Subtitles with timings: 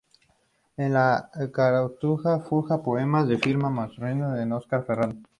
[0.77, 5.29] En la carátula figura un poema sin firma manuscrito por Óscar Ferrando.